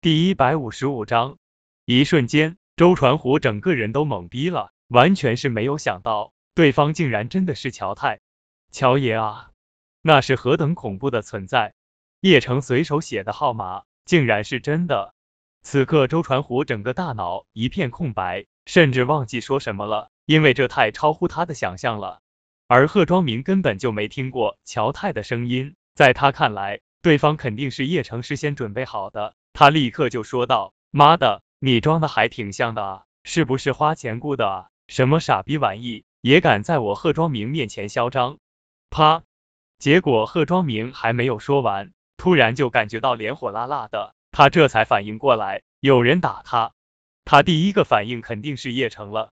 [0.00, 1.38] 第一百五十五章，
[1.84, 8.20] 一瞬间，周传虎整个人都懵逼了，完全是没有想到，对方竟然真的是乔太。
[8.70, 9.50] 乔爷啊，
[10.00, 11.74] 那是何等恐怖的存在！
[12.20, 15.14] 叶城随手写的号码，竟然是真的。
[15.62, 22.20] 此刻，周传虎整个大脑一片空白，甚至忘记说什么了，因为这太超乎他的想象了。
[22.68, 29.34] 而贺庄明根本就没听过乔太的声音，在他看来，对方肯定是叶城事先准备好的。
[29.58, 34.68] 他立刻就说道：“妈的，你装的还挺像的啊，是不是花钱雇的啊？
[34.86, 38.38] 什么傻逼玩意，也敢在我贺庄明面前嚣张？”
[38.88, 39.24] 啪！
[39.80, 46.70] 结果贺庄明还没有说完，突然就感觉到脸火辣辣的，他这才反应过来有人打他。
[47.24, 49.32] 他第一个反应肯定是叶城了，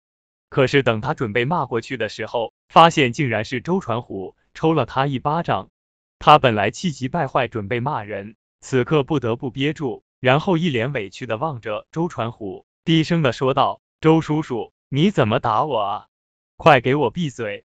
[0.49, 5.69] 可是等他准备骂过去的时候，发现竟然是周传虎抽了他一巴掌。
[6.17, 10.03] 他本来气急败坏准备骂人，此刻不得不憋住。
[10.25, 16.07] 然后一脸委屈的望着周传虎，低声的说道：“周叔叔，你怎么打我啊？
[16.57, 17.63] 快给我闭嘴！”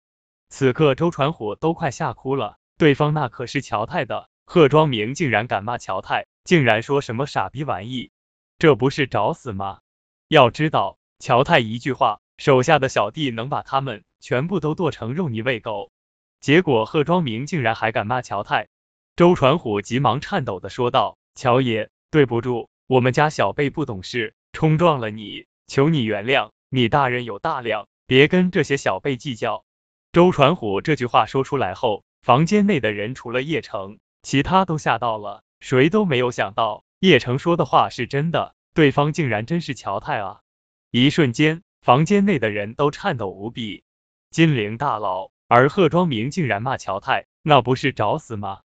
[0.52, 8.12] 此刻周传虎都快吓哭了，对方那可是乔太的贺庄明，竟然敢骂乔太，竟然说什么傻逼玩意，
[8.58, 9.80] 这不是找死吗？
[10.28, 15.94] 要知道，乔太一句话，手下的小弟能把他们全部都剁成肉泥喂狗。
[16.42, 18.68] 结果贺庄明竟然还敢骂乔太，
[19.16, 26.50] 周传虎急忙颤抖的说道：“乔爷。”对不住，我们家小辈不懂事，冲撞了你，求你原谅。
[26.70, 29.64] 你大人有大量，别跟这些小辈计较。
[30.12, 40.42] 周传虎这句话说出来后，房间内的人除了叶城，其他都吓到了，谁都没有想到叶城说的话是真的，对方竟然真是乔太啊！
[40.90, 43.84] 一瞬间，房间内的人都颤抖无比。
[44.32, 48.62] 金陵大佬，而贺庄明竟然骂乔太，那不是找死吗？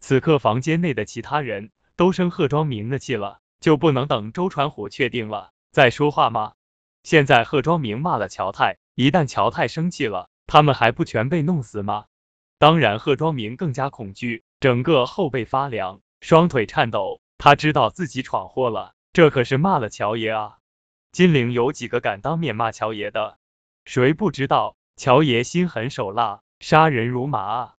[0.00, 1.70] 此刻房间内的其他人。
[2.00, 6.54] 都生贺庄明的气了，就不能等周传虎确定了再说话吗？
[7.02, 12.06] 现在贺庄明骂了乔太，一旦乔太生气了，他们还不全被弄死吗？
[12.58, 17.20] 当然，贺庄明更加恐惧，整个后背发凉，双腿颤抖。
[17.36, 20.56] 他知道自己闯祸了，这可是骂了乔爷啊！
[21.12, 23.36] 金陵有几个敢当面骂乔爷的？
[23.84, 27.74] 谁不知道乔爷心狠手辣，杀人如麻啊？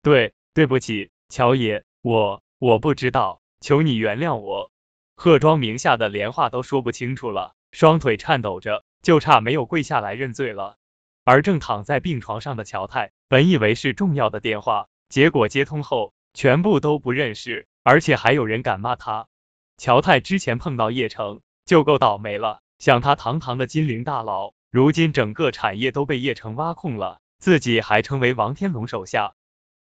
[0.00, 3.42] 对，对不起，乔爷，我我不知道。
[3.60, 4.70] 求你原谅我，
[5.16, 10.76] 贺庄明吓得连话都说不清楚了，双腿颤抖着，就差没有跪下来认罪了。
[11.24, 19.26] 而正躺在病床上的乔太，本以为是重要的电话，结果接通后，全部都不认识，而且还有人敢骂他。
[19.76, 29.34] 乔太之前碰到叶城就够倒霉了，想他堂堂的金陵大佬，如今整个产业都被叶城挖空了，自己还成为王天龙手下。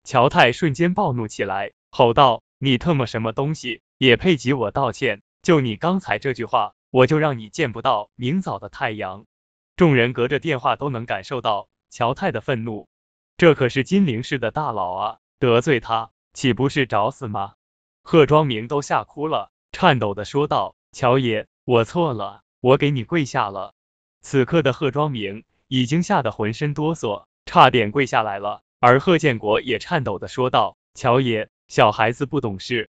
[0.05, 2.43] 乔太瞬间暴怒起来，吼道。
[2.65, 5.21] 你特么什么东西，也配给我道歉？
[5.43, 9.25] 就你刚才这句话，我就让你见不到明早的太阳。
[9.75, 12.87] 众人隔着电话都能感受到乔太的愤怒，
[13.37, 17.55] 这可是金陵市的大佬啊，得罪他岂不是找死吗？
[18.05, 23.75] 贺庄明都吓哭了，颤抖的说道：“乔爷，我错了，我给你跪下了。”
[24.23, 28.63] 此刻的贺庄明已经吓得浑身哆嗦，差点跪下来了。
[28.79, 32.91] 而贺建国也颤抖的说道：“乔爷。”小孩子不懂事，